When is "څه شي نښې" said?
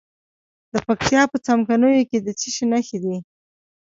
2.39-2.97